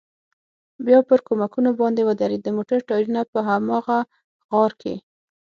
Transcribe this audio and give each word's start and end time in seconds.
بیا 0.85 0.99
پر 1.09 1.19
کومکونو 1.27 1.69
باندې 1.81 2.01
ودرېد، 2.03 2.41
د 2.43 2.49
موټر 2.57 2.79
ټایرونه 2.89 3.21
په 3.31 3.39
هماغه 3.47 3.97
غار 4.51 4.71
کې. 4.81 4.95